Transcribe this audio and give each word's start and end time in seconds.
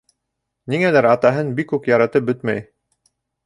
Ниңәлер 0.73 1.07
атаһын 1.11 1.53
бик 1.61 1.77
үк 1.79 1.93
яратып 1.95 2.29
бөтмәй. 2.33 2.69